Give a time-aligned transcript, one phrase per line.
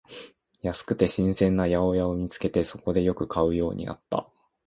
[0.63, 4.27] 安くて新鮮な八百屋を見つけて、そこでよく買うようになった